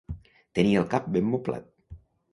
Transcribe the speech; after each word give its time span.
Tenir 0.59 0.73
el 0.81 0.89
cap 0.95 1.13
ben 1.17 1.31
moblat. 1.35 1.73